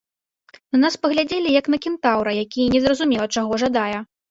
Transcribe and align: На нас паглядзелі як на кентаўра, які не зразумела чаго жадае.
На 0.75 0.79
нас 0.83 0.93
паглядзелі 1.03 1.51
як 1.59 1.69
на 1.75 1.81
кентаўра, 1.85 2.31
які 2.41 2.61
не 2.75 2.83
зразумела 2.89 3.31
чаго 3.39 3.63
жадае. 3.69 3.97